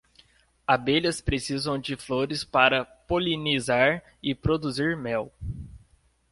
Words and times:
Abelhas 0.67 1.21
precisam 1.21 1.77
de 1.77 1.95
flores 1.95 2.43
para 2.43 2.83
polinizar 2.83 4.03
e 4.19 4.33
produzir 4.33 4.97
mel 4.97 5.31